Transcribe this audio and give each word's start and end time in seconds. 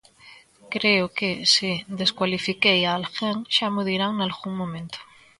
Creo 0.73 1.05
que, 1.17 1.29
se 1.55 1.69
descualifiquei 2.01 2.79
a 2.85 2.91
alguén, 2.99 3.37
xa 3.55 3.67
mo 3.73 3.81
dirán 3.89 4.13
nalgún 4.15 4.53
momento. 4.61 4.99